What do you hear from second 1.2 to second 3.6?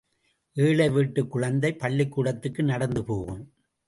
குழந்தை பள்ளிக்கூடத்துக்கு நடந்துபோகும்.